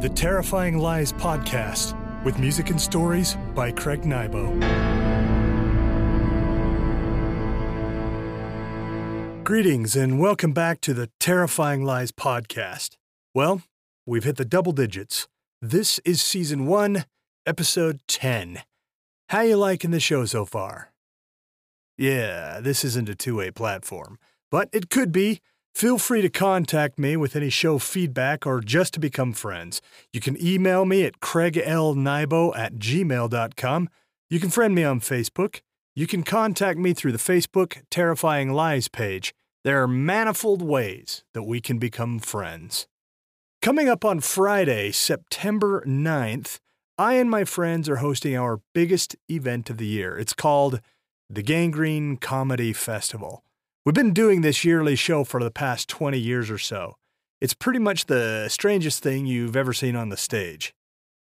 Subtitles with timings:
[0.00, 4.48] The Terrifying Lies Podcast with music and stories by Craig Nybo.
[9.44, 12.96] Greetings and welcome back to the Terrifying Lies Podcast.
[13.34, 13.60] Well,
[14.06, 15.28] we've hit the double digits.
[15.60, 17.04] This is season one,
[17.44, 18.62] episode 10.
[19.28, 20.94] How you liking the show so far?
[21.98, 24.18] Yeah, this isn't a two-way platform,
[24.50, 25.42] but it could be.
[25.74, 29.80] Feel free to contact me with any show feedback or just to become friends.
[30.12, 33.88] You can email me at craiglnybo at gmail.com.
[34.28, 35.60] You can friend me on Facebook.
[35.94, 39.34] You can contact me through the Facebook Terrifying Lies page.
[39.64, 42.86] There are manifold ways that we can become friends.
[43.62, 46.60] Coming up on Friday, September 9th,
[46.96, 50.18] I and my friends are hosting our biggest event of the year.
[50.18, 50.80] It's called
[51.28, 53.44] the Gangrene Comedy Festival.
[53.86, 56.96] We've been doing this yearly show for the past 20 years or so.
[57.40, 60.74] It's pretty much the strangest thing you've ever seen on the stage.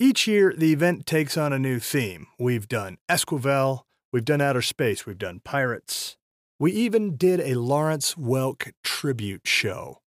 [0.01, 2.27] Each year, the event takes on a new theme.
[2.41, 6.17] We've done Esquivel, we've done outer space, we've done pirates.
[6.59, 10.01] We even did a Lawrence Welk tribute show.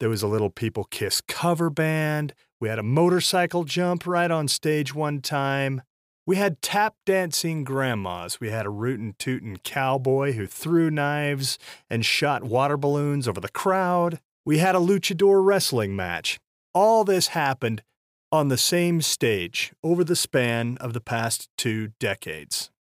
[0.00, 2.32] There was a Little People Kiss cover band.
[2.58, 5.82] We had a motorcycle jump right on stage one time.
[6.26, 8.40] We had tap dancing grandmas.
[8.40, 11.56] We had a rootin' tootin' cowboy who threw knives
[11.88, 14.18] and shot water balloons over the crowd.
[14.44, 16.40] We had a luchador wrestling match.
[16.74, 17.84] All this happened
[18.32, 22.72] on the same stage over the span of the past two decades.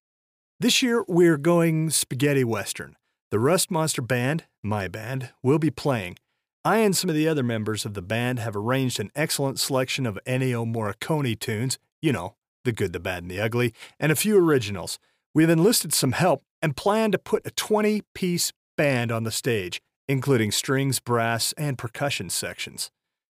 [0.60, 2.96] This year, we're going spaghetti western.
[3.30, 6.18] The Rust Monster Band, my band, will be playing.
[6.64, 10.08] I and some of the other members of the band have arranged an excellent selection
[10.08, 14.16] of Ennio Morricone tunes, you know, the Good, the Bad, and the Ugly, and a
[14.16, 15.00] few originals.
[15.34, 19.32] We have enlisted some help and plan to put a 20 piece band on the
[19.32, 22.92] stage, including strings, brass, and percussion sections.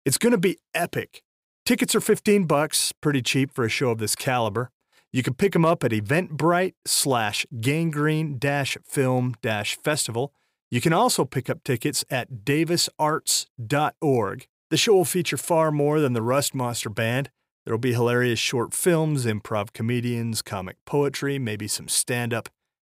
[0.04, 1.22] It's going to be epic.
[1.64, 4.70] Tickets are 15 bucks, pretty cheap for a show of this caliber.
[5.12, 8.38] You can pick them up at Eventbrite slash gangrene
[8.86, 10.33] film festival.
[10.70, 14.46] You can also pick up tickets at davisarts.org.
[14.70, 17.30] The show will feature far more than the Rust Monster Band.
[17.68, 22.48] There will be hilarious short films, improv comedians, comic poetry, maybe some stand up.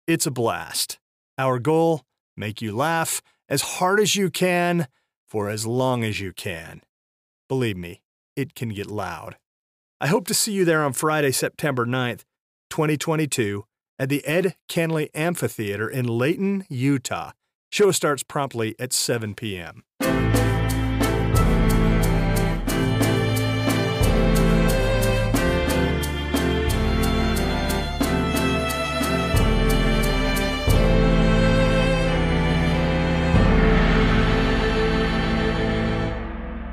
[0.06, 0.98] It's a blast.
[1.38, 2.02] Our goal
[2.36, 4.88] make you laugh as hard as you can
[5.26, 6.82] for as long as you can.
[7.48, 8.02] Believe me,
[8.36, 9.38] it can get loud.
[9.98, 12.24] I hope to see you there on Friday, September 9th,
[12.68, 13.64] 2022,
[13.98, 17.30] at the Ed Kenley Amphitheater in Layton, Utah.
[17.70, 19.84] Show starts promptly at 7 p.m.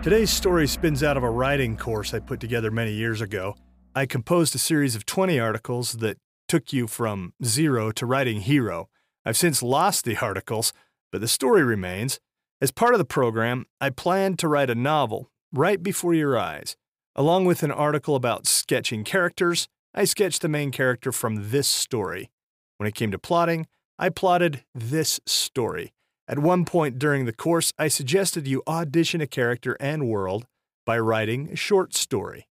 [0.03, 3.55] Today's story spins out of a writing course I put together many years ago.
[3.95, 6.17] I composed a series of 20 articles that
[6.49, 8.89] took you from zero to writing hero.
[9.25, 10.73] I've since lost the articles,
[11.09, 12.19] but the story remains.
[12.59, 16.75] As part of the program, I planned to write a novel right before your eyes.
[17.15, 22.29] Along with an article about sketching characters, I sketched the main character from this story.
[22.75, 25.93] When it came to plotting, I plotted this story.
[26.27, 30.45] At one point during the course, I suggested you audition a character and world
[30.85, 32.47] by writing a short story.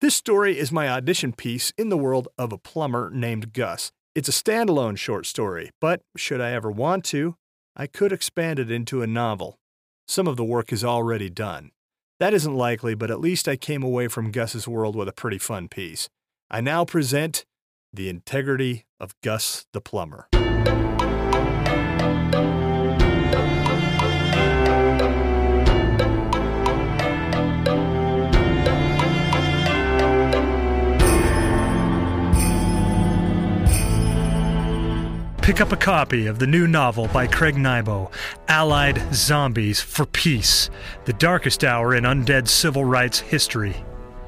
[0.00, 3.92] This story is my audition piece in the world of a plumber named Gus.
[4.14, 7.36] It's a standalone short story, but should I ever want to,
[7.76, 9.58] I could expand it into a novel.
[10.08, 11.70] Some of the work is already done.
[12.18, 15.38] That isn't likely, but at least I came away from Gus's world with a pretty
[15.38, 16.08] fun piece.
[16.50, 17.44] I now present
[17.92, 20.28] The Integrity of Gus the Plumber.
[35.46, 38.10] Pick up a copy of the new novel by Craig Nybo,
[38.48, 40.70] Allied Zombies for Peace,
[41.04, 43.76] the darkest hour in undead civil rights history.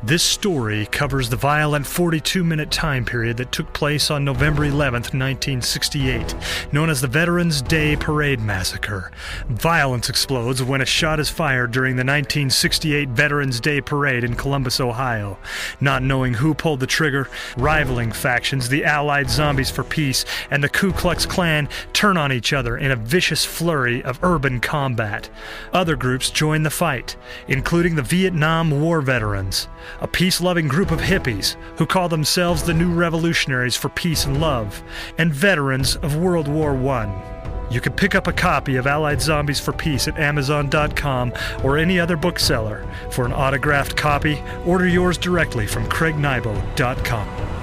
[0.01, 4.93] This story covers the violent 42 minute time period that took place on November 11,
[4.93, 6.37] 1968,
[6.71, 9.11] known as the Veterans Day Parade Massacre.
[9.49, 14.79] Violence explodes when a shot is fired during the 1968 Veterans Day Parade in Columbus,
[14.79, 15.37] Ohio.
[15.81, 20.69] Not knowing who pulled the trigger, rivaling factions, the Allied Zombies for Peace and the
[20.69, 25.29] Ku Klux Klan, turn on each other in a vicious flurry of urban combat.
[25.73, 27.17] Other groups join the fight,
[27.49, 29.67] including the Vietnam War veterans
[30.01, 34.41] a peace loving group of hippies who call themselves the New Revolutionaries for Peace and
[34.41, 34.83] Love,
[35.19, 37.69] and veterans of World War I.
[37.71, 41.33] You can pick up a copy of Allied Zombies for Peace at Amazon.com
[41.63, 42.87] or any other bookseller.
[43.11, 47.58] For an autographed copy, order yours directly from CraigNybo.com.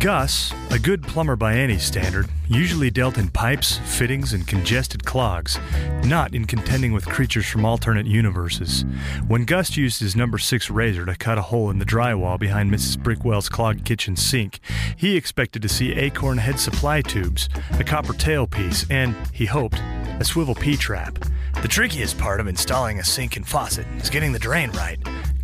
[0.00, 5.58] Gus, a good plumber by any standard, usually dealt in pipes, fittings, and congested clogs,
[6.04, 8.86] not in contending with creatures from alternate universes.
[9.28, 12.72] When Gus used his number six razor to cut a hole in the drywall behind
[12.72, 12.96] Mrs.
[12.96, 14.60] Brickwell's clogged kitchen sink,
[14.96, 19.82] he expected to see acorn head supply tubes, a copper tailpiece, and, he hoped,
[20.18, 21.18] a swivel P trap.
[21.60, 24.98] The trickiest part of installing a sink and faucet is getting the drain right.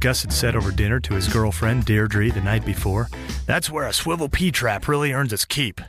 [0.07, 3.09] Gus had said over dinner to his girlfriend, Deirdre, the night before.
[3.45, 5.81] That's where a swivel P trap really earns its keep.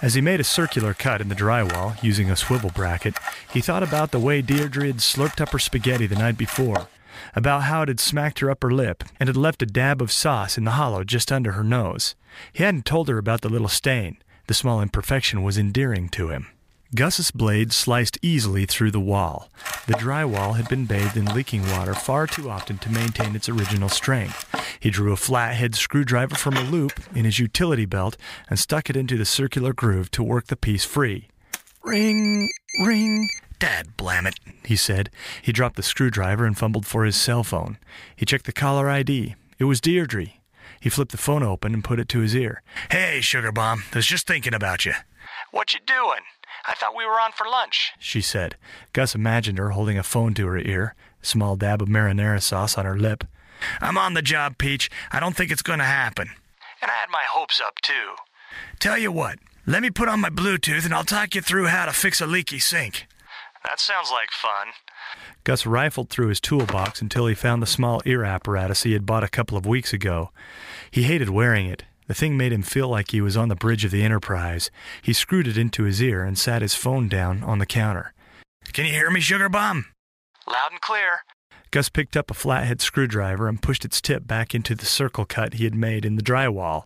[0.00, 3.16] As he made a circular cut in the drywall using a swivel bracket,
[3.52, 6.86] he thought about the way Deirdre had slurped up her spaghetti the night before,
[7.34, 10.56] about how it had smacked her upper lip and had left a dab of sauce
[10.56, 12.14] in the hollow just under her nose.
[12.52, 14.18] He hadn't told her about the little stain.
[14.46, 16.46] The small imperfection was endearing to him.
[16.94, 19.48] Gus's blade sliced easily through the wall.
[19.86, 23.88] The drywall had been bathed in leaking water far too often to maintain its original
[23.88, 24.44] strength.
[24.78, 28.18] He drew a flathead screwdriver from a loop in his utility belt
[28.50, 31.28] and stuck it into the circular groove to work the piece free.
[31.82, 32.50] Ring,
[32.84, 33.26] ring.
[33.58, 35.08] Dad blam it, he said.
[35.40, 37.78] He dropped the screwdriver and fumbled for his cell phone.
[38.14, 39.34] He checked the caller ID.
[39.58, 40.26] It was Deirdre.
[40.78, 42.60] He flipped the phone open and put it to his ear.
[42.90, 44.92] Hey, Sugar Bomb, I was just thinking about you.
[45.52, 46.20] What you doing?
[46.66, 48.56] I thought we were on for lunch, she said.
[48.92, 52.78] Gus imagined her holding a phone to her ear, a small dab of marinara sauce
[52.78, 53.24] on her lip.
[53.80, 54.90] I'm on the job, Peach.
[55.10, 56.30] I don't think it's going to happen.
[56.80, 58.14] And I had my hopes up, too.
[58.78, 61.86] Tell you what, let me put on my Bluetooth and I'll talk you through how
[61.86, 63.06] to fix a leaky sink.
[63.64, 64.68] That sounds like fun.
[65.44, 69.24] Gus rifled through his toolbox until he found the small ear apparatus he had bought
[69.24, 70.30] a couple of weeks ago.
[70.90, 71.84] He hated wearing it.
[72.08, 74.70] The thing made him feel like he was on the bridge of the Enterprise.
[75.00, 78.12] He screwed it into his ear and sat his phone down on the counter.
[78.72, 79.86] Can you hear me, Sugar bum?
[80.46, 81.20] Loud and clear.
[81.70, 85.54] Gus picked up a flathead screwdriver and pushed its tip back into the circle cut
[85.54, 86.84] he had made in the drywall.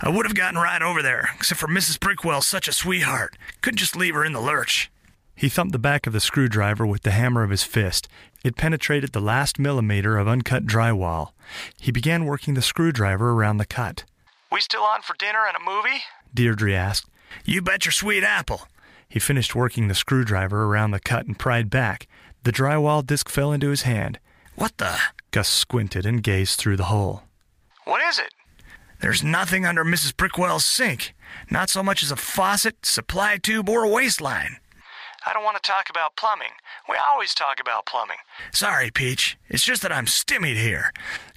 [0.00, 1.98] I would have gotten right over there, except for Mrs.
[2.00, 3.36] Brickwell, such a sweetheart.
[3.60, 4.90] Couldn't just leave her in the lurch.
[5.34, 8.08] He thumped the back of the screwdriver with the hammer of his fist.
[8.42, 11.32] It penetrated the last millimeter of uncut drywall.
[11.78, 14.04] He began working the screwdriver around the cut.
[14.50, 16.02] We still on for dinner and a movie?
[16.32, 17.10] Deirdre asked.
[17.44, 18.62] You bet your sweet apple.
[19.08, 22.06] He finished working the screwdriver around the cut and pried back.
[22.44, 24.18] The drywall disc fell into his hand.
[24.54, 24.98] What the?
[25.30, 27.24] Gus squinted and gazed through the hole.
[27.84, 28.32] What is it?
[29.00, 30.16] There's nothing under Mrs.
[30.16, 31.14] Brickwell's sink.
[31.50, 34.56] Not so much as a faucet, supply tube, or a waste line.
[35.28, 36.52] I don't want to talk about plumbing.
[36.88, 38.16] We always talk about plumbing.
[38.50, 39.36] Sorry, Peach.
[39.50, 40.90] It's just that I'm stimmied here.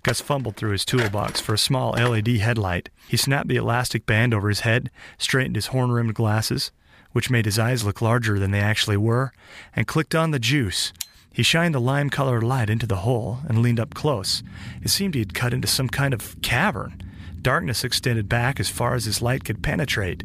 [0.03, 2.87] Gus fumbled through his toolbox for a small LED headlight.
[3.09, 6.71] He snapped the elastic band over his head, straightened his horn rimmed glasses,
[7.11, 9.33] which made his eyes look larger than they actually were,
[9.75, 10.93] and clicked on the juice.
[11.33, 14.41] He shined the lime colored light into the hole and leaned up close.
[14.81, 17.03] It seemed he had cut into some kind of cavern.
[17.41, 20.23] Darkness extended back as far as his light could penetrate.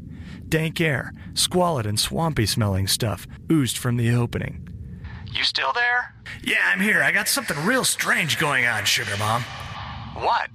[0.49, 4.69] Dank air, squalid and swampy smelling stuff, oozed from the opening.
[5.33, 6.15] You still there?
[6.43, 7.03] Yeah, I'm here.
[7.03, 9.43] I got something real strange going on, Sugar Mom.
[10.15, 10.51] What?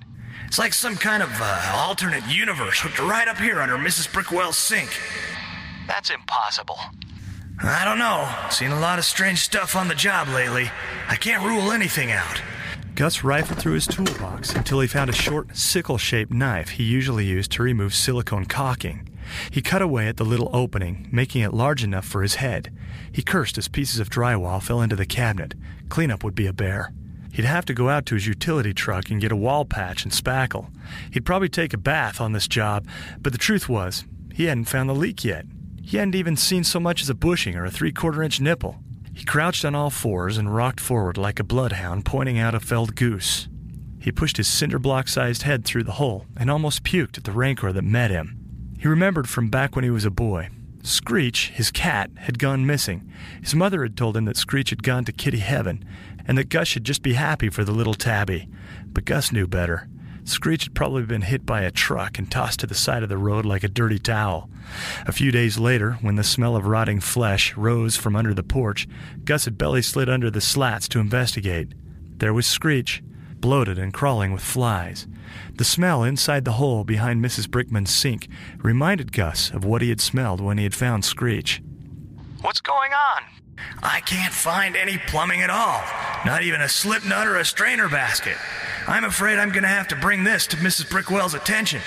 [0.47, 4.11] It's like some kind of uh, alternate universe hooked right up here under Mrs.
[4.11, 4.89] Brickwell's sink.
[5.87, 6.79] That's impossible.
[7.61, 8.27] I don't know.
[8.49, 10.71] Seen a lot of strange stuff on the job lately.
[11.07, 12.41] I can't rule anything out.
[12.95, 17.25] Gus rifled through his toolbox until he found a short, sickle shaped knife he usually
[17.25, 19.07] used to remove silicone caulking.
[19.49, 22.71] He cut away at the little opening, making it large enough for his head.
[23.11, 25.53] He cursed as pieces of drywall fell into the cabinet.
[25.89, 26.93] Cleanup would be a bear.
[27.33, 30.11] He'd have to go out to his utility truck and get a wall patch and
[30.11, 30.69] spackle.
[31.11, 32.85] He'd probably take a bath on this job,
[33.19, 35.45] but the truth was, he hadn't found the leak yet.
[35.81, 38.77] He hadn't even seen so much as a bushing or a three quarter inch nipple.
[39.13, 42.95] He crouched on all fours and rocked forward like a bloodhound pointing out a felled
[42.95, 43.47] goose.
[43.99, 47.31] He pushed his cinder block sized head through the hole and almost puked at the
[47.31, 48.40] rancor that met him.
[48.81, 50.49] He remembered from back when he was a boy.
[50.81, 53.13] Screech, his cat, had gone missing.
[53.39, 55.85] His mother had told him that Screech had gone to kitty heaven,
[56.25, 58.47] and that Gus should just be happy for the little tabby.
[58.87, 59.87] But Gus knew better.
[60.23, 63.19] Screech had probably been hit by a truck and tossed to the side of the
[63.19, 64.49] road like a dirty towel.
[65.05, 68.87] A few days later, when the smell of rotting flesh rose from under the porch,
[69.25, 71.75] Gus had belly slid under the slats to investigate.
[72.17, 73.03] There was Screech,
[73.35, 75.05] bloated and crawling with flies.
[75.55, 77.47] The smell inside the hole behind Mrs.
[77.47, 78.27] Brickman's sink
[78.59, 81.61] reminded Gus of what he had smelled when he had found Screech.
[82.41, 83.23] What's going on?
[83.83, 85.83] I can't find any plumbing at all.
[86.25, 88.37] Not even a slip nut or a strainer basket.
[88.87, 90.89] I'm afraid I'm going to have to bring this to Mrs.
[90.89, 91.81] Brickwell's attention.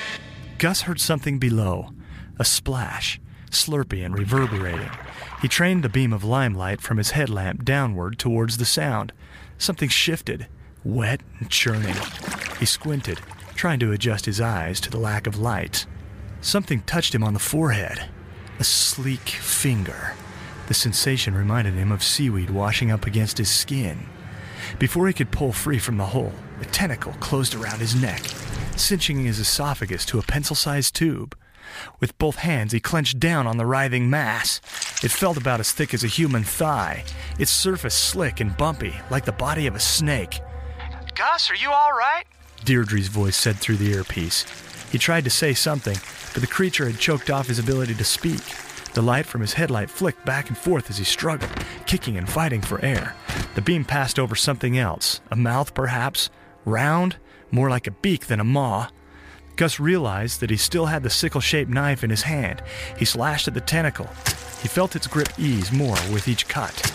[0.58, 1.90] Gus heard something below
[2.38, 3.20] a splash,
[3.50, 4.90] slurpy and reverberating.
[5.40, 9.12] He trained the beam of limelight from his headlamp downward towards the sound.
[9.58, 10.48] Something shifted,
[10.82, 11.96] wet and churning.
[12.58, 13.20] He squinted,
[13.54, 15.86] trying to adjust his eyes to the lack of light.
[16.40, 18.08] Something touched him on the forehead.
[18.58, 20.14] A sleek finger.
[20.68, 24.06] The sensation reminded him of seaweed washing up against his skin.
[24.78, 28.22] Before he could pull free from the hole, a tentacle closed around his neck,
[28.76, 31.36] cinching his esophagus to a pencil sized tube.
[32.00, 34.60] With both hands, he clenched down on the writhing mass.
[35.02, 37.04] It felt about as thick as a human thigh,
[37.38, 40.40] its surface slick and bumpy, like the body of a snake.
[41.14, 42.24] Gus, are you all right?
[42.64, 44.44] Deirdre's voice said through the earpiece.
[44.90, 45.96] He tried to say something,
[46.32, 48.42] but the creature had choked off his ability to speak.
[48.94, 51.50] The light from his headlight flicked back and forth as he struggled,
[51.86, 53.16] kicking and fighting for air.
[53.54, 56.30] The beam passed over something else, a mouth perhaps,
[56.64, 57.16] round,
[57.50, 58.88] more like a beak than a maw.
[59.56, 62.62] Gus realized that he still had the sickle shaped knife in his hand.
[62.98, 64.08] He slashed at the tentacle.
[64.62, 66.92] He felt its grip ease more with each cut.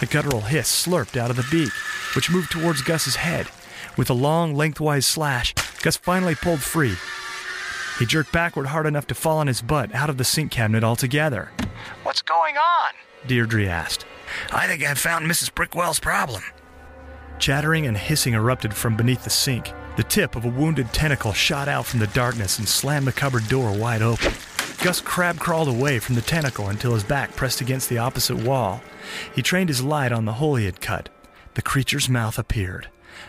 [0.00, 1.72] A guttural hiss slurped out of the beak,
[2.16, 3.46] which moved towards Gus's head.
[3.96, 6.94] With a long, lengthwise slash, Gus finally pulled free.
[7.98, 10.82] He jerked backward hard enough to fall on his butt out of the sink cabinet
[10.82, 11.50] altogether.
[12.02, 12.92] What's going on?
[13.26, 14.06] Deirdre asked.
[14.50, 15.54] I think I've found Mrs.
[15.54, 16.42] Brickwell's problem.
[17.38, 19.72] Chattering and hissing erupted from beneath the sink.
[19.96, 23.46] The tip of a wounded tentacle shot out from the darkness and slammed the cupboard
[23.48, 24.32] door wide open.
[24.82, 28.82] Gus crab crawled away from the tentacle until his back pressed against the opposite wall.
[29.34, 31.08] He trained his light on the hole he had cut.
[31.54, 32.88] The creature's mouth appeared,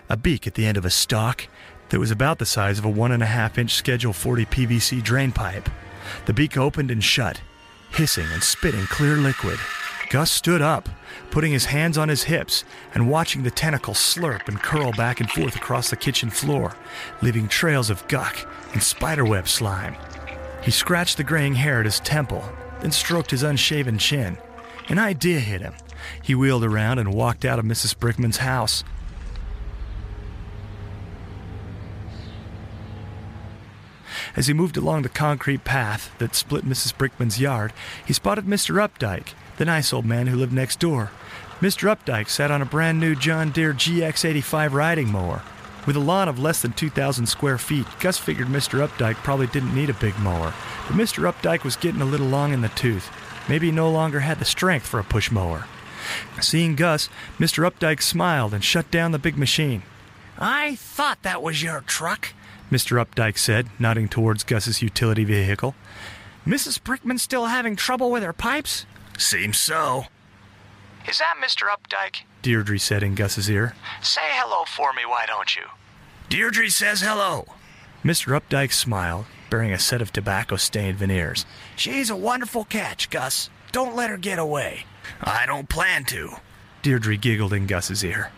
[0.09, 1.47] a beak at the end of a stalk
[1.89, 5.03] that was about the size of a one and a half inch Schedule 40 PVC
[5.03, 5.69] drain pipe.
[6.25, 7.41] The beak opened and shut,
[7.91, 9.59] hissing and spitting clear liquid.
[10.09, 10.89] Gus stood up,
[11.31, 12.63] putting his hands on his hips
[12.93, 16.75] and watching the tentacle slurp and curl back and forth across the kitchen floor,
[17.21, 19.95] leaving trails of guck and spiderweb slime.
[20.61, 22.43] He scratched the graying hair at his temple,
[22.81, 24.37] then stroked his unshaven chin.
[24.87, 25.73] An idea hit him.
[26.21, 27.95] He wheeled around and walked out of Mrs.
[27.95, 28.83] Brickman's house.
[34.35, 36.93] As he moved along the concrete path that split Mrs.
[36.93, 37.73] Brickman's yard,
[38.05, 38.75] he spotted Mr.
[38.75, 41.11] Updike, the nice old man who lived next door.
[41.61, 41.95] Mr.
[41.95, 45.43] Updike sat on a brand new John Deere GX85 riding mower.
[45.85, 48.85] With a lawn of less than 2,000 square feet, Gus figured Mr.
[48.85, 50.53] Updike probably didn't need a big mower.
[50.87, 51.29] But Mr.
[51.31, 53.09] Updike was getting a little long in the tooth.
[53.49, 55.65] Maybe he no longer had the strength for a push mower.
[56.41, 57.69] Seeing Gus, Mr.
[57.69, 59.83] Updike smiled and shut down the big machine.
[60.37, 62.33] I thought that was your truck,
[62.71, 63.03] Mr.
[63.03, 65.75] Updike said, nodding towards Gus's utility vehicle.
[66.45, 66.79] Mrs.
[66.79, 68.85] Brickman still having trouble with her pipes?
[69.17, 70.05] Seems so.
[71.07, 71.67] Is that Mr.
[71.67, 72.21] Updike?
[72.41, 73.75] Deirdre said in Gus's ear.
[74.01, 75.63] Say hello for me, why don't you?
[76.29, 77.45] Deirdre says hello.
[78.03, 78.37] Mr.
[78.39, 81.45] Updike smiled, bearing a set of tobacco stained veneers.
[81.75, 83.49] She's a wonderful catch, Gus.
[83.71, 84.85] Don't let her get away.
[85.21, 86.35] I don't plan to.
[86.81, 88.31] Deirdre giggled in Gus's ear.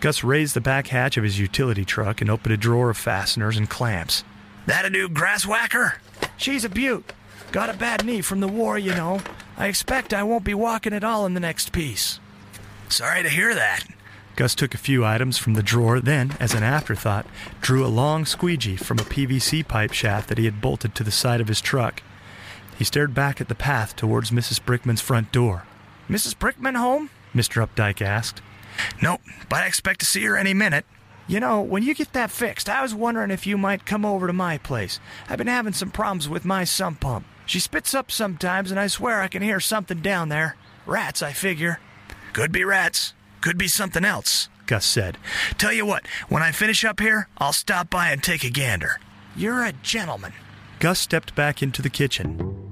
[0.00, 3.56] Gus raised the back hatch of his utility truck and opened a drawer of fasteners
[3.56, 4.22] and clamps.
[4.66, 6.00] That a new grass whacker?
[6.36, 7.12] She's a beaut.
[7.50, 9.20] Got a bad knee from the war, you know.
[9.56, 12.20] I expect I won't be walking at all in the next piece.
[12.88, 13.84] Sorry to hear that.
[14.36, 17.26] Gus took a few items from the drawer, then, as an afterthought,
[17.60, 21.10] drew a long squeegee from a PVC pipe shaft that he had bolted to the
[21.10, 22.02] side of his truck.
[22.78, 24.60] He stared back at the path towards Mrs.
[24.60, 25.64] Brickman's front door.
[26.08, 26.36] Mrs.
[26.36, 27.10] Brickman home?
[27.34, 27.66] Mr.
[27.66, 28.40] Updike asked.
[29.02, 30.84] Nope, but I expect to see her any minute.
[31.26, 34.26] You know, when you get that fixed, I was wondering if you might come over
[34.26, 34.98] to my place.
[35.28, 37.26] I've been having some problems with my sump pump.
[37.44, 40.56] She spits up sometimes, and I swear I can hear something down there.
[40.86, 41.80] Rats, I figure.
[42.32, 43.12] Could be rats.
[43.40, 45.18] Could be something else, Gus said.
[45.58, 48.98] Tell you what, when I finish up here, I'll stop by and take a gander.
[49.36, 50.32] You're a gentleman.
[50.78, 52.68] Gus stepped back into the kitchen.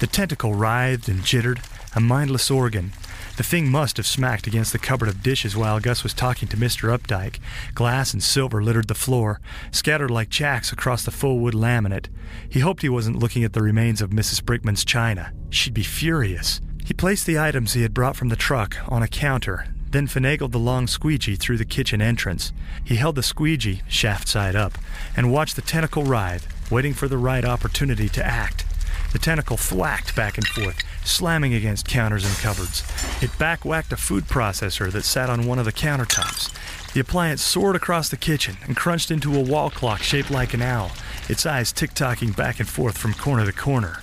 [0.00, 1.60] The tentacle writhed and jittered,
[1.94, 2.92] a mindless organ.
[3.36, 6.56] The thing must have smacked against the cupboard of dishes while Gus was talking to
[6.56, 6.96] Mr.
[6.96, 7.38] Updike.
[7.74, 12.06] Glass and silver littered the floor, scattered like jacks across the full wood laminate.
[12.48, 14.42] He hoped he wasn't looking at the remains of Mrs.
[14.42, 15.34] Brickman's china.
[15.50, 16.62] She'd be furious.
[16.82, 20.52] He placed the items he had brought from the truck on a counter, then finagled
[20.52, 22.54] the long squeegee through the kitchen entrance.
[22.84, 24.78] He held the squeegee, shaft side up,
[25.14, 28.64] and watched the tentacle writhe, waiting for the right opportunity to act.
[29.12, 32.84] The tentacle thwacked back and forth, slamming against counters and cupboards.
[33.22, 36.52] It back-whacked a food processor that sat on one of the countertops.
[36.92, 40.62] The appliance soared across the kitchen and crunched into a wall clock shaped like an
[40.62, 40.92] owl,
[41.28, 44.02] its eyes tick-tocking back and forth from corner to corner.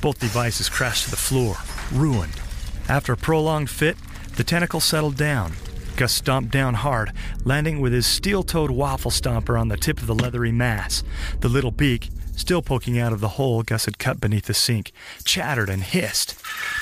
[0.00, 1.56] Both devices crashed to the floor,
[1.92, 2.40] ruined.
[2.88, 3.96] After a prolonged fit,
[4.36, 5.52] the tentacle settled down.
[5.96, 7.12] Gus stomped down hard,
[7.44, 11.02] landing with his steel toed waffle stomper on the tip of the leathery mass.
[11.40, 14.92] The little beak, still poking out of the hole Gus had cut beneath the sink,
[15.24, 16.36] chattered and hissed.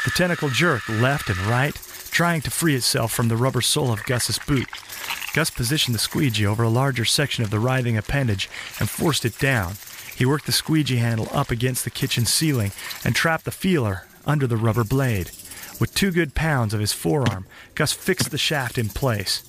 [0.05, 1.75] The tentacle jerked left and right,
[2.11, 4.69] trying to free itself from the rubber sole of Gus's boot.
[5.35, 9.39] Gus positioned the squeegee over a larger section of the writhing appendage and forced it
[9.39, 9.75] down.
[10.15, 12.73] He worked the squeegee handle up against the kitchen ceiling
[13.05, 15.31] and trapped the feeler under the rubber blade.
[15.81, 19.43] With two good pounds of his forearm, Gus fixed the shaft in place.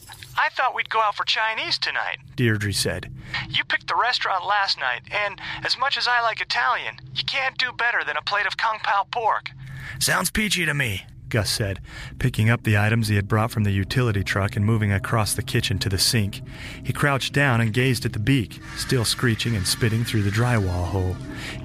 [0.55, 3.11] Thought we'd go out for Chinese tonight, Deirdre said.
[3.49, 7.57] You picked the restaurant last night, and as much as I like Italian, you can't
[7.57, 9.51] do better than a plate of Kung Pao pork.
[9.99, 11.03] Sounds peachy to me.
[11.29, 11.81] Gus said,
[12.19, 15.41] picking up the items he had brought from the utility truck and moving across the
[15.41, 16.41] kitchen to the sink.
[16.83, 20.85] He crouched down and gazed at the beak, still screeching and spitting through the drywall
[20.87, 21.15] hole.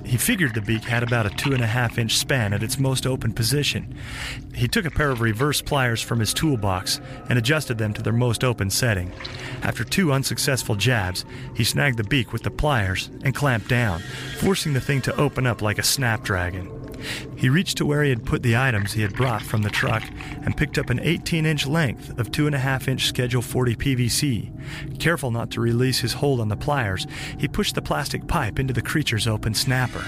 [0.05, 2.79] He figured the beak had about a two and a half inch span at its
[2.79, 3.95] most open position.
[4.55, 8.13] He took a pair of reverse pliers from his toolbox and adjusted them to their
[8.13, 9.13] most open setting.
[9.63, 11.25] After two unsuccessful jabs,
[11.55, 14.01] he snagged the beak with the pliers and clamped down,
[14.39, 16.80] forcing the thing to open up like a snapdragon.
[17.37, 20.03] He reached to where he had put the items he had brought from the truck
[20.45, 24.99] and picked up an 18 inch length of 2.5 inch Schedule 40 PVC.
[24.99, 27.07] Careful not to release his hold on the pliers,
[27.39, 30.05] he pushed the plastic pipe into the creature's open snapper.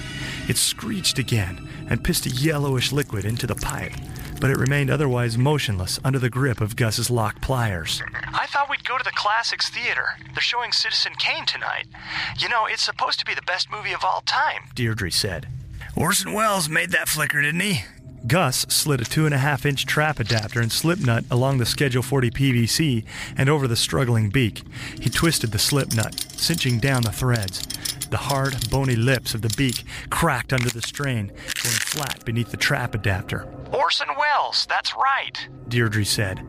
[0.49, 3.93] It screeched again and pissed a yellowish liquid into the pipe,
[4.41, 8.03] but it remained otherwise motionless under the grip of Gus's locked pliers.
[8.33, 10.07] I thought we'd go to the Classics Theater.
[10.35, 11.87] They're showing Citizen Kane tonight.
[12.39, 15.49] You know, it's supposed to be the best movie of all time, Deirdre said.
[15.95, 17.85] Orson Welles made that flicker, didn't he?
[18.27, 21.67] Gus slid a two and a half inch trap adapter and slip nut along the
[21.67, 23.05] Schedule 40 PVC
[23.37, 24.63] and over the struggling beak.
[25.01, 27.67] He twisted the slip nut, cinching down the threads.
[28.11, 32.57] The hard, bony lips of the beak cracked under the strain, going flat beneath the
[32.57, 33.49] trap adapter.
[33.73, 36.43] Orson Welles, that's right, Deirdre said.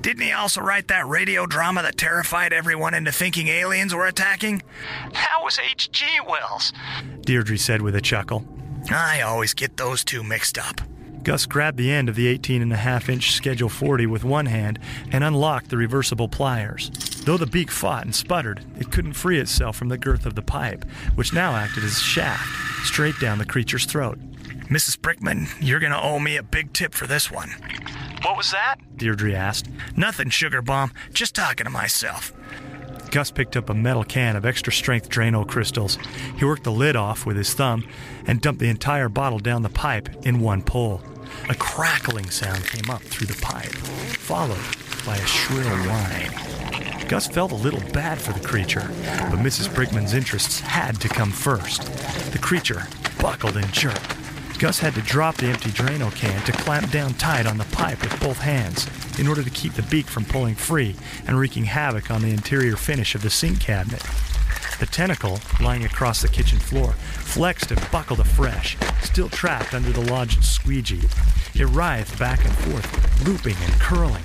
[0.00, 4.62] Didn't he also write that radio drama that terrified everyone into thinking aliens were attacking?
[5.12, 6.04] That was H.G.
[6.26, 6.72] Wells,
[7.20, 8.46] Deirdre said with a chuckle.
[8.90, 10.80] I always get those two mixed up.
[11.22, 14.46] Gus grabbed the end of the 18 and a half inch Schedule 40 with one
[14.46, 14.78] hand
[15.12, 16.90] and unlocked the reversible pliers.
[17.24, 20.42] Though the beak fought and sputtered, it couldn't free itself from the girth of the
[20.42, 20.84] pipe,
[21.16, 22.46] which now acted as a shaft,
[22.86, 24.18] straight down the creature's throat.
[24.70, 24.96] Mrs.
[24.98, 27.50] Brickman, you're gonna owe me a big tip for this one.
[28.22, 28.76] What was that?
[28.96, 29.68] Deirdre asked.
[29.96, 30.92] Nothing, Sugar Bomb.
[31.12, 32.32] Just talking to myself.
[33.10, 35.98] Gus picked up a metal can of extra strength Drano crystals.
[36.36, 37.86] He worked the lid off with his thumb
[38.26, 41.02] and dumped the entire bottle down the pipe in one pull.
[41.48, 44.58] A crackling sound came up through the pipe, followed
[45.06, 47.08] by a shrill whine.
[47.08, 48.86] Gus felt a little bad for the creature,
[49.30, 49.68] but Mrs.
[49.74, 51.82] Brickman's interests had to come first.
[52.32, 52.86] The creature
[53.20, 54.14] buckled and jerked.
[54.58, 58.02] Gus had to drop the empty Drano can to clamp down tight on the pipe
[58.02, 60.96] with both hands in order to keep the beak from pulling free
[61.28, 64.02] and wreaking havoc on the interior finish of the sink cabinet.
[64.80, 70.10] The tentacle, lying across the kitchen floor, flexed and buckled afresh, still trapped under the
[70.12, 71.08] lodged squeegee.
[71.54, 74.24] It writhed back and forth, looping and curling.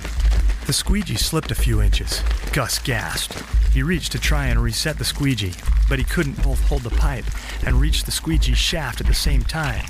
[0.66, 2.22] The squeegee slipped a few inches.
[2.52, 3.40] Gus gasped.
[3.72, 5.54] He reached to try and reset the squeegee,
[5.88, 7.26] but he couldn't both hold the pipe
[7.64, 9.84] and reach the squeegee shaft at the same time.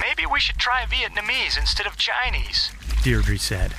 [0.00, 2.70] Maybe we should try Vietnamese instead of Chinese,
[3.02, 3.74] Deirdre said.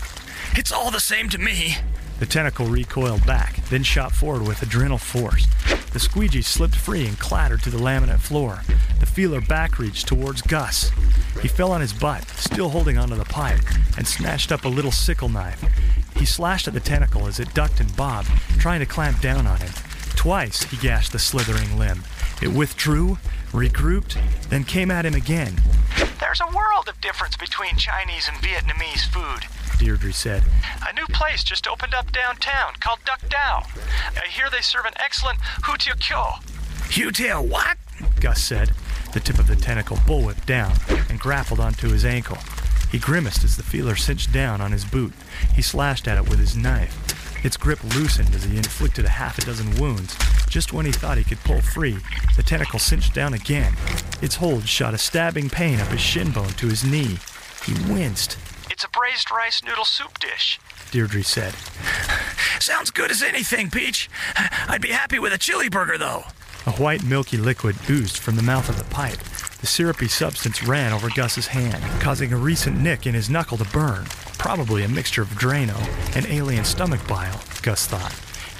[0.53, 1.77] It's all the same to me.
[2.19, 5.47] The tentacle recoiled back, then shot forward with adrenal force.
[5.91, 8.61] The squeegee slipped free and clattered to the laminate floor.
[8.99, 10.91] The feeler back reached towards Gus.
[11.41, 13.61] He fell on his butt, still holding onto the pipe,
[13.97, 15.63] and snatched up a little sickle knife.
[16.15, 19.59] He slashed at the tentacle as it ducked and bobbed, trying to clamp down on
[19.59, 19.71] him.
[20.15, 22.03] Twice he gashed the slithering limb.
[22.41, 23.17] It withdrew,
[23.51, 24.17] regrouped,
[24.49, 25.61] then came at him again.
[26.19, 29.47] There's a world of difference between Chinese and Vietnamese food.
[29.77, 30.43] Deirdre said.
[30.87, 33.63] A new place just opened up downtown called Duck Dao.
[33.63, 36.35] Uh, I hear they serve an excellent Hu Tia Kyo.
[36.91, 37.77] You tell what?
[38.19, 38.71] Gus said.
[39.13, 40.73] The tip of the tentacle bullwhipped down
[41.09, 42.37] and grappled onto his ankle.
[42.91, 45.13] He grimaced as the feeler cinched down on his boot.
[45.53, 47.24] He slashed at it with his knife.
[47.45, 50.17] Its grip loosened as he inflicted a half a dozen wounds.
[50.49, 51.95] Just when he thought he could pull free,
[52.35, 53.71] the tentacle cinched down again.
[54.19, 57.19] Its hold shot a stabbing pain up his shin bone to his knee.
[57.63, 58.39] He winced.
[58.71, 61.53] It's a braised rice noodle soup dish, Deirdre said.
[62.59, 64.09] Sounds good as anything, Peach.
[64.67, 66.23] I'd be happy with a chili burger, though.
[66.65, 69.19] A white milky liquid oozed from the mouth of the pipe.
[69.61, 73.65] The syrupy substance ran over Gus's hand, causing a recent nick in his knuckle to
[73.65, 74.07] burn.
[74.45, 75.75] Probably a mixture of Drano
[76.15, 78.13] and alien stomach bile, Gus thought.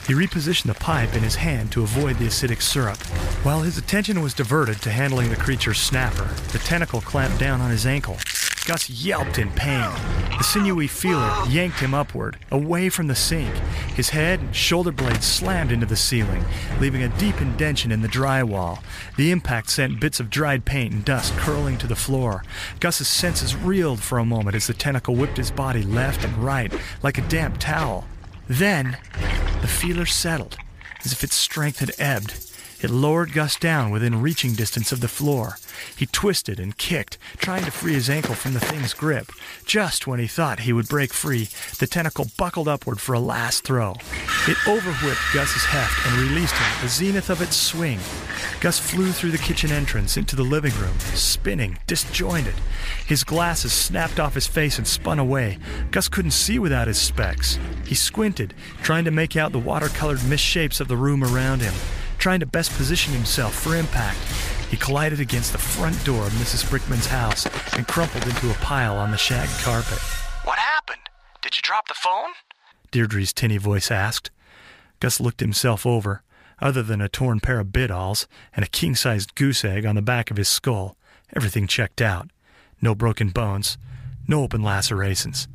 [0.07, 2.97] He repositioned the pipe in his hand to avoid the acidic syrup.
[3.45, 7.69] While his attention was diverted to handling the creature's snapper, the tentacle clamped down on
[7.69, 8.17] his ankle.
[8.65, 9.91] Gus yelped in pain.
[10.39, 13.53] The sinewy feeler yanked him upward, away from the sink.
[13.95, 16.43] His head and shoulder blades slammed into the ceiling,
[16.79, 18.81] leaving a deep indention in the drywall.
[19.17, 22.43] The impact sent bits of dried paint and dust curling to the floor.
[22.79, 26.73] Gus's senses reeled for a moment as the tentacle whipped his body left and right
[27.03, 28.05] like a damp towel.
[28.47, 28.97] Then,
[29.61, 30.57] the feeler settled,
[31.03, 32.33] as if its strength had ebbed.
[32.85, 35.57] It lowered Gus down within reaching distance of the floor.
[35.97, 39.31] He twisted and kicked, trying to free his ankle from the thing's grip.
[39.65, 43.63] Just when he thought he would break free, the tentacle buckled upward for a last
[43.63, 43.93] throw.
[44.47, 47.97] It overwhipped Gus's heft and released him at the zenith of its swing.
[48.61, 52.53] Gus flew through the kitchen entrance into the living room, spinning, disjointed.
[53.07, 55.57] His glasses snapped off his face and spun away.
[55.89, 57.57] Gus couldn't see without his specs.
[57.87, 61.73] He squinted, trying to make out the watercolored misshapes of the room around him
[62.25, 64.17] trying to best position himself for impact.
[64.71, 66.67] He collided against the front door of Mrs.
[66.67, 67.45] Brickman's house
[67.77, 69.99] and crumpled into a pile on the shag carpet.
[70.43, 71.07] What happened?
[71.43, 72.31] Did you drop the phone?
[72.89, 74.31] Deirdre's tinny voice asked.
[74.99, 76.23] Gus looked himself over.
[76.59, 80.01] Other than a torn pair of bidalls and a king sized goose egg on the
[80.01, 80.97] back of his skull,
[81.35, 82.31] everything checked out.
[82.81, 83.77] No broken bones,
[84.27, 85.47] no open lacerations.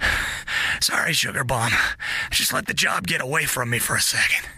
[0.80, 1.72] Sorry, Sugar Bomb.
[2.30, 4.48] Just let the job get away from me for a second.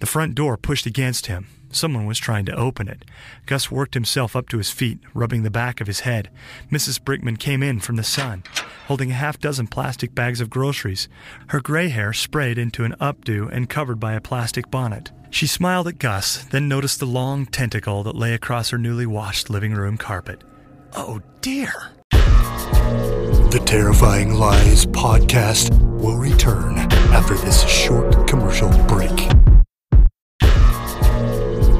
[0.00, 1.46] The front door pushed against him.
[1.70, 3.04] Someone was trying to open it.
[3.46, 6.30] Gus worked himself up to his feet, rubbing the back of his head.
[6.70, 7.00] Mrs.
[7.00, 8.44] Brickman came in from the sun,
[8.86, 11.08] holding a half dozen plastic bags of groceries,
[11.48, 15.10] her gray hair sprayed into an updo and covered by a plastic bonnet.
[15.30, 19.50] She smiled at Gus, then noticed the long tentacle that lay across her newly washed
[19.50, 20.44] living room carpet.
[20.94, 21.72] Oh dear!
[23.50, 26.78] The Terrifying Lies podcast will return
[27.12, 29.16] after this short commercial break.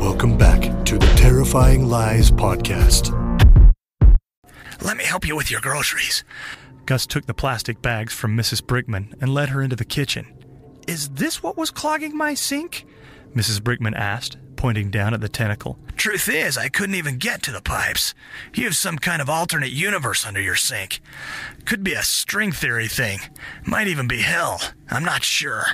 [0.00, 3.12] Welcome back to the Terrifying Lies podcast.
[4.82, 6.24] Let me help you with your groceries.
[6.86, 8.60] Gus took the plastic bags from Mrs.
[8.62, 10.26] Brickman and led her into the kitchen.
[10.86, 12.86] Is this what was clogging my sink?
[13.34, 13.60] Mrs.
[13.60, 15.78] Brickman asked, pointing down at the tentacle.
[15.96, 18.14] Truth is, I couldn't even get to the pipes.
[18.54, 21.00] You have some kind of alternate universe under your sink.
[21.64, 23.20] Could be a string theory thing.
[23.64, 24.60] Might even be hell.
[24.90, 25.64] I'm not sure.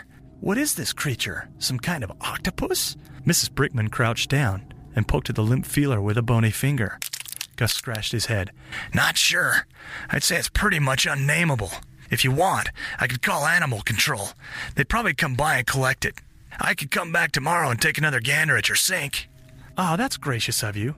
[0.41, 1.49] What is this creature?
[1.59, 2.97] Some kind of octopus?
[3.27, 3.51] Mrs.
[3.51, 6.99] Brickman crouched down and poked at the limp feeler with a bony finger.
[7.57, 8.51] Gus scratched his head.
[8.95, 9.67] Not sure.
[10.09, 11.71] I'd say it's pretty much unnameable.
[12.11, 14.31] If you want, I could call animal control.
[14.75, 16.15] They'd probably come by and collect it.
[16.61, 19.29] I could come back tomorrow and take another gander at your sink.
[19.79, 20.95] Ah, oh, that's gracious of you,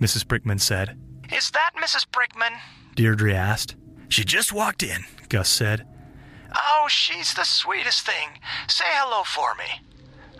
[0.00, 0.24] Mrs.
[0.24, 0.98] Brickman said.
[1.32, 2.06] Is that Mrs.
[2.06, 2.58] Brickman?
[2.94, 3.76] Deirdre asked.
[4.08, 5.86] She just walked in, Gus said.
[6.54, 8.28] Oh, she's the sweetest thing.
[8.68, 9.64] Say hello for me.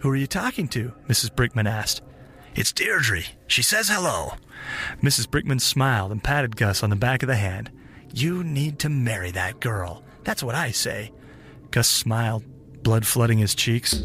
[0.00, 0.92] Who are you talking to?
[1.08, 1.30] Mrs.
[1.34, 2.02] Brickman asked.
[2.54, 3.22] It's Deirdre.
[3.46, 4.34] She says hello.
[5.02, 5.26] Mrs.
[5.26, 7.70] Brickman smiled and patted Gus on the back of the hand.
[8.12, 10.02] You need to marry that girl.
[10.24, 11.12] That's what I say.
[11.70, 12.44] Gus smiled,
[12.82, 14.02] blood flooding his cheeks.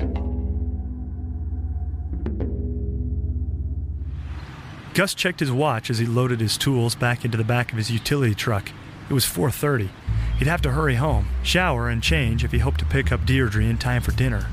[4.94, 7.90] Gus checked his watch as he loaded his tools back into the back of his
[7.90, 8.72] utility truck.
[9.10, 9.90] It was 4:30.
[10.38, 13.64] He'd have to hurry home, shower, and change if he hoped to pick up Deirdre
[13.64, 14.48] in time for dinner.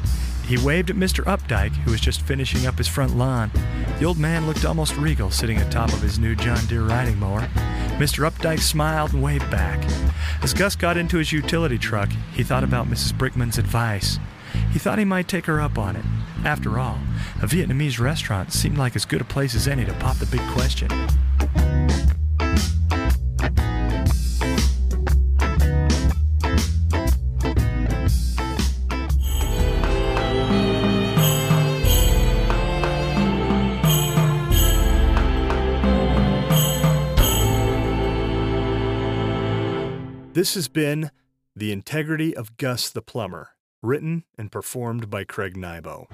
[0.46, 1.24] He waved at Mr.
[1.24, 3.50] Updike, who was just finishing up his front lawn.
[3.98, 7.48] The old man looked almost regal sitting atop of his new John Deere riding mower.
[7.98, 8.30] Mr.
[8.30, 9.84] Updike smiled and waved back.
[10.40, 13.12] As Gus got into his utility truck, he thought about Mrs.
[13.12, 14.20] Brickman's advice.
[14.72, 16.04] He thought he might take her up on it.
[16.44, 16.98] After all,
[17.42, 20.46] a Vietnamese restaurant seemed like as good a place as any to pop the big
[20.52, 20.88] question.
[40.38, 41.10] This has been
[41.56, 46.06] The Integrity of Gus the Plumber, written and performed by Craig Nybo.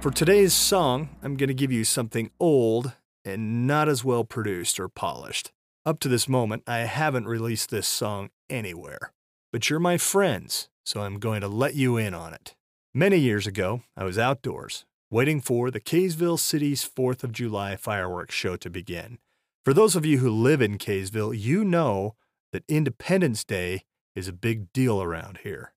[0.00, 4.80] For today's song, I'm going to give you something old and not as well produced
[4.80, 5.52] or polished.
[5.84, 9.12] Up to this moment, I haven't released this song anywhere.
[9.52, 12.54] But you're my friends, so I'm going to let you in on it.
[12.92, 18.34] Many years ago, I was outdoors, waiting for the Kaysville City's 4th of July fireworks
[18.34, 19.18] show to begin.
[19.64, 22.16] For those of you who live in Kaysville, you know
[22.52, 23.84] that Independence Day
[24.16, 25.72] is a big deal around here.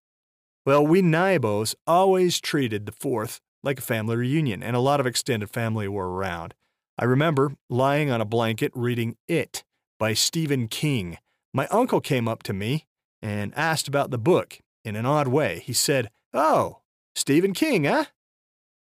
[0.65, 5.06] Well, we Nybos always treated the 4th like a family reunion, and a lot of
[5.06, 6.56] extended family were around.
[6.97, 9.63] I remember lying on a blanket reading It
[9.99, 11.19] by Stephen King.
[11.54, 12.88] My uncle came up to me
[13.21, 15.60] and asked about the book in an odd way.
[15.60, 16.80] He said, Oh,
[17.15, 18.06] Stephen King, eh?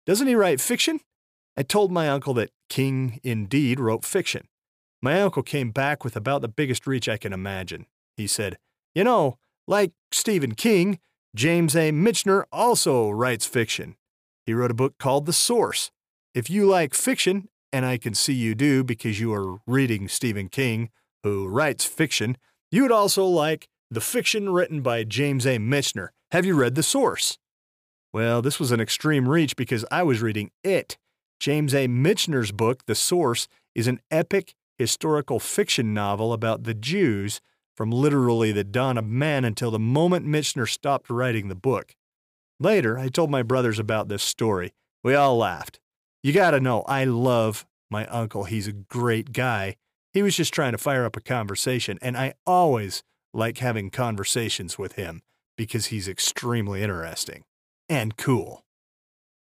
[0.07, 1.01] Doesn't he write fiction?
[1.57, 4.49] I told my uncle that King indeed wrote fiction.
[5.03, 7.87] My uncle came back with about the biggest reach I can imagine.
[8.17, 8.59] He said,
[8.95, 10.99] You know, like Stephen King,
[11.35, 11.91] James A.
[11.91, 13.97] Michener also writes fiction.
[14.47, 15.91] He wrote a book called The Source.
[16.35, 20.49] If you like fiction, and I can see you do because you are reading Stephen
[20.49, 20.91] King,
[21.23, 22.37] who writes fiction,
[22.71, 25.59] you would also like the fiction written by James A.
[25.59, 26.09] Michener.
[26.31, 27.39] Have you read The Source?
[28.13, 30.99] Well, this was an extreme reach because I was reading It.
[31.41, 31.89] James A.
[31.89, 37.41] Michener's book, The Source, is an epic historical fiction novel about the Jews
[37.75, 41.95] from literally the dawn of man until the moment Michener stopped writing the book.
[42.61, 44.73] Later, I told my brothers about this story.
[45.03, 45.81] We all laughed.
[46.23, 48.45] You gotta know, I love my uncle.
[48.45, 49.77] He's a great guy.
[50.13, 54.79] He was just trying to fire up a conversation, and I always like having conversations
[54.79, 55.23] with him
[55.57, 57.45] because he's extremely interesting
[57.93, 58.65] and cool.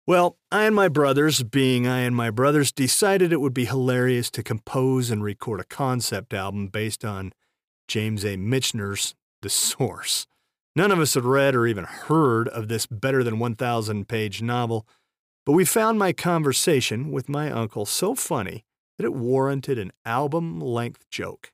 [0.04, 4.32] Well, I and my brothers, being I and my brothers, decided it would be hilarious
[4.32, 7.32] to compose and record a concept album based on
[7.86, 8.36] James A.
[8.36, 10.26] Michener's The Source.
[10.74, 14.88] None of us had read or even heard of this better than 1,000 page novel,
[15.46, 18.64] but we found my conversation with my uncle so funny
[18.98, 21.52] that it warranted an album length joke.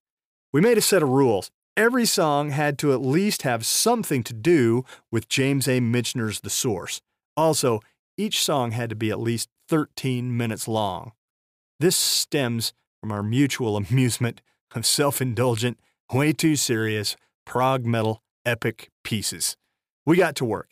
[0.54, 1.50] We made a set of rules.
[1.78, 5.78] Every song had to at least have something to do with James A.
[5.78, 7.00] Michener's The Source.
[7.36, 7.78] Also,
[8.16, 11.12] each song had to be at least 13 minutes long.
[11.78, 14.42] This stems from our mutual amusement
[14.74, 15.78] of self indulgent,
[16.12, 17.14] way too serious,
[17.46, 19.56] prog metal epic pieces.
[20.04, 20.70] We got to work.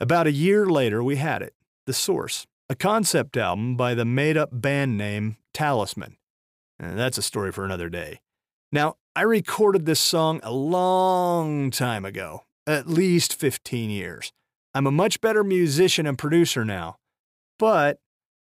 [0.00, 1.54] About a year later, we had it
[1.86, 6.18] The Source, a concept album by the made up band name Talisman.
[6.78, 8.20] And that's a story for another day.
[8.70, 14.32] Now, I recorded this song a long time ago, at least 15 years.
[14.72, 16.96] I'm a much better musician and producer now,
[17.58, 17.98] but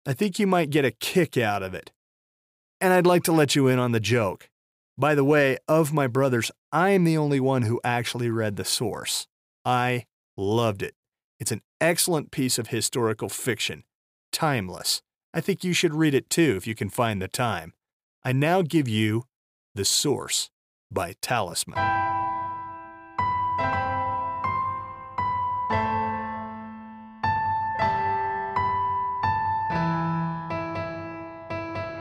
[0.06, 1.90] I think you might get a kick out of it.
[2.80, 4.48] And I'd like to let you in on the joke.
[4.96, 8.64] By the way, of my brothers, I am the only one who actually read the
[8.64, 9.26] source.
[9.64, 10.06] I
[10.36, 10.94] loved it.
[11.40, 13.82] It's an excellent piece of historical fiction,
[14.30, 15.02] timeless.
[15.34, 17.72] I think you should read it too if you can find the time.
[18.24, 19.24] I now give you
[19.74, 20.48] The Source
[20.92, 21.78] by Talisman.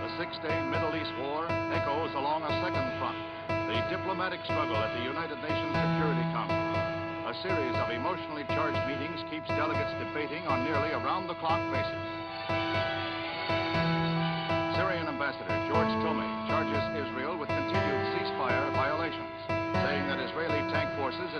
[0.02, 3.18] The Six-Day Middle East War echoes along a second front,
[3.70, 6.58] the diplomatic struggle at the United Nations Security Council.
[7.30, 12.06] A series of emotionally charged meetings keeps delegates debating on nearly around-the-clock basis.
[14.74, 15.89] Syrian Ambassador George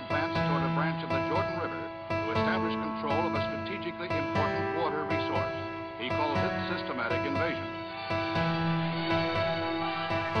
[0.00, 4.64] advanced toward a branch of the Jordan River to establish control of a strategically important
[4.80, 5.56] water resource.
[6.00, 7.68] He calls it systematic invasion.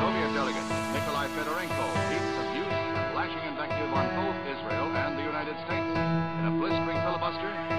[0.00, 0.64] Soviet delegate
[0.96, 5.92] Nikolai Fedorenko heaps abuse and lashing invective on both Israel and the United States.
[6.40, 7.69] In a blistering filibuster,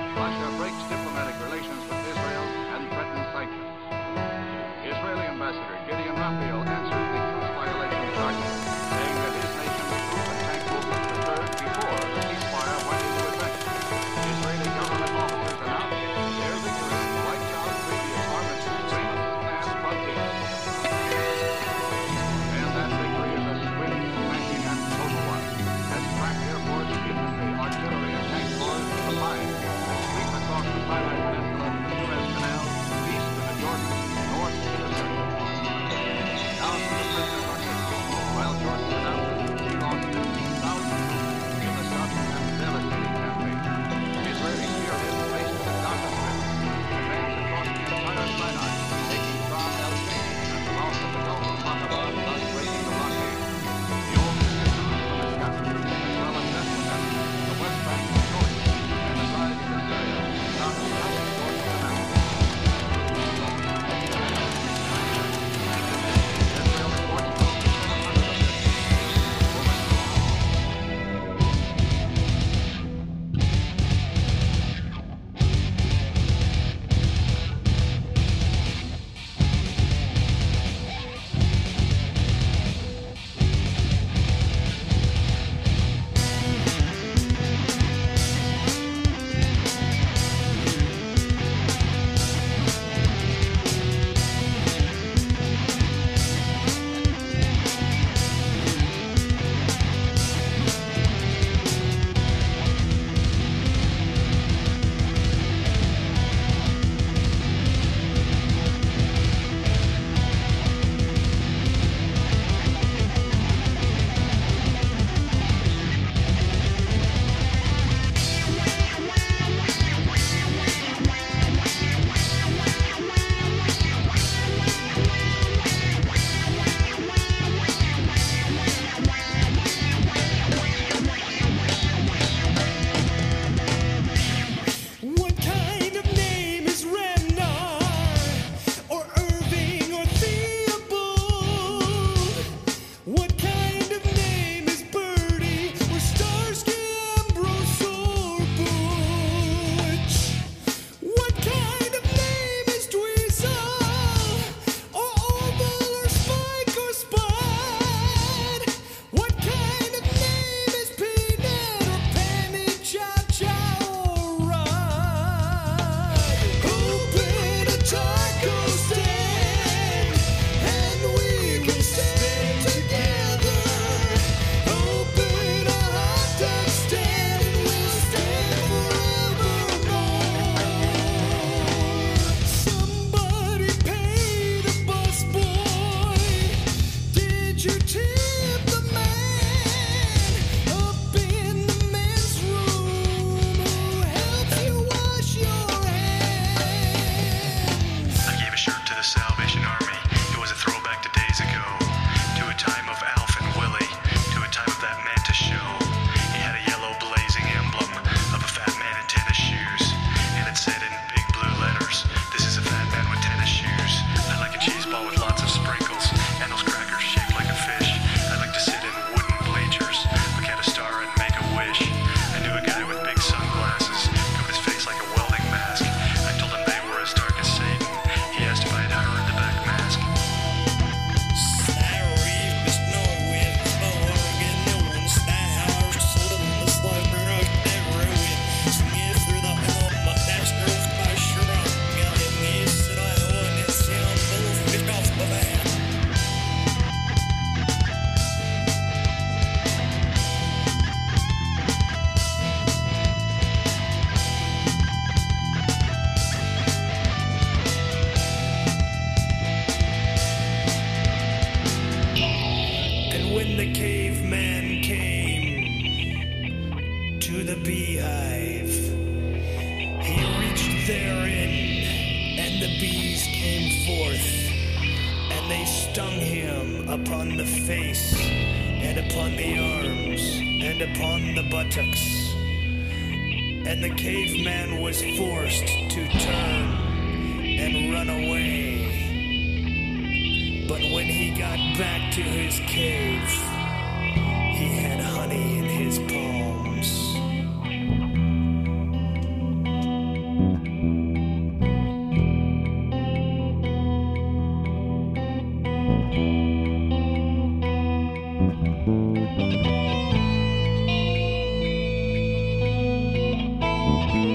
[314.02, 314.31] I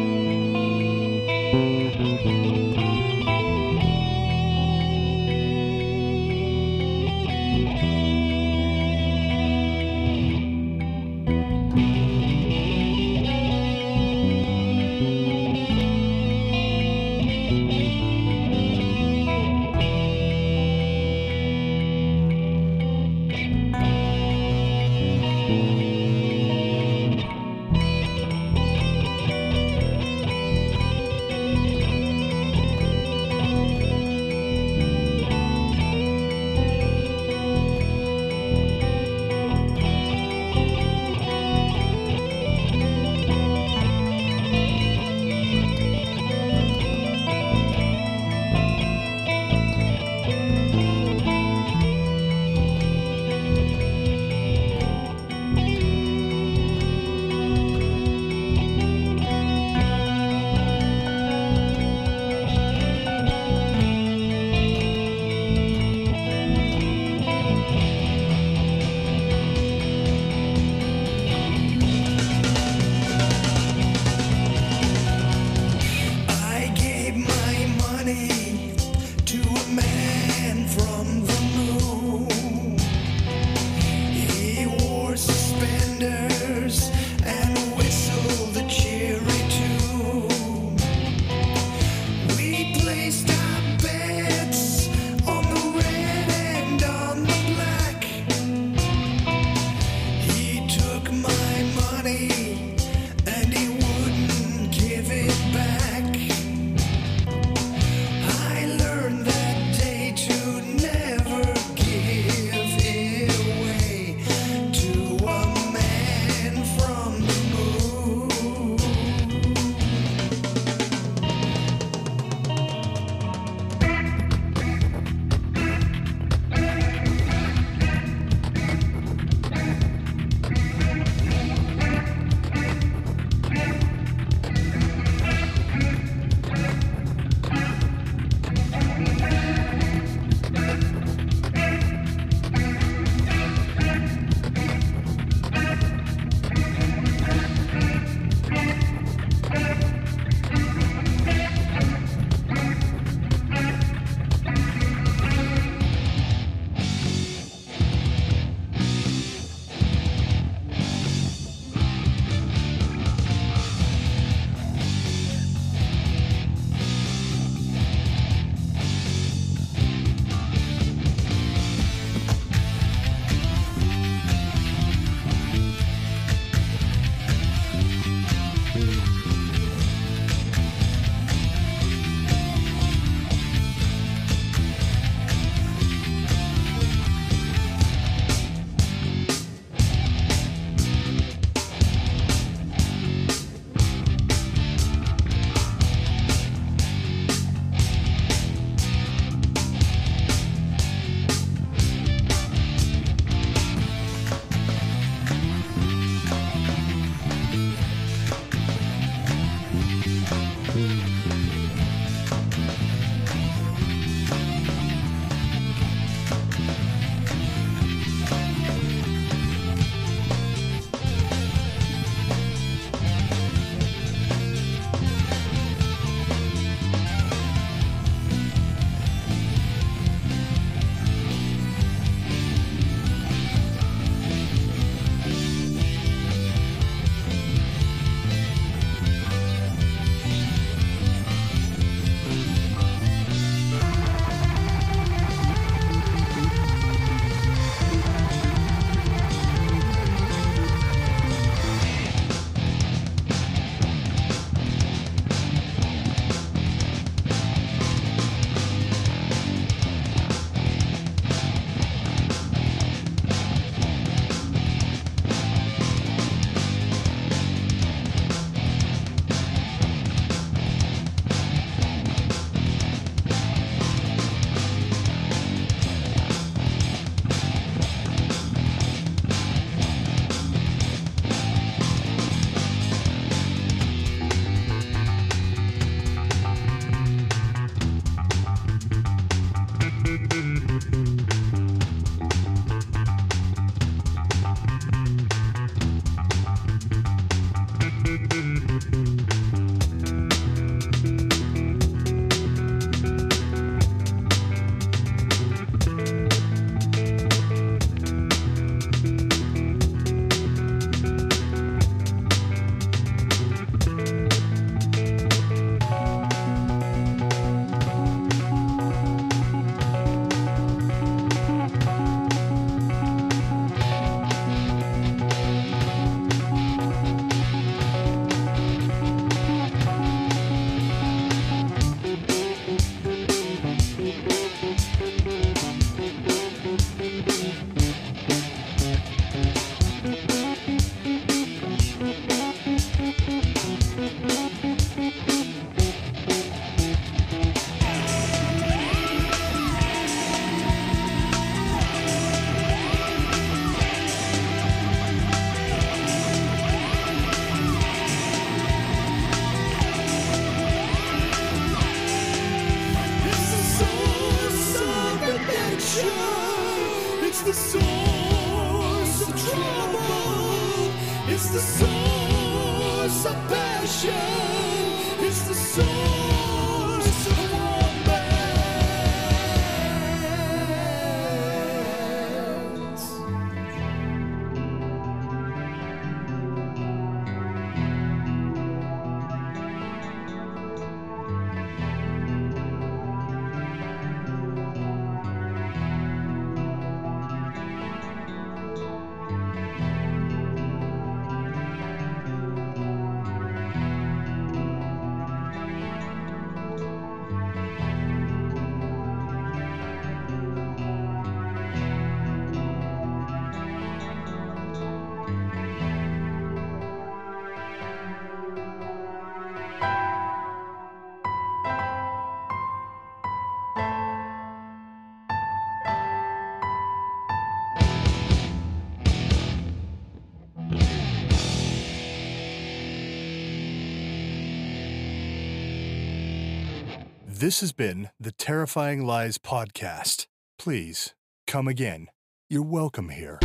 [437.38, 440.26] This has been the Terrifying Lies podcast.
[440.58, 441.12] Please
[441.46, 442.06] come again.
[442.48, 443.38] You're welcome here.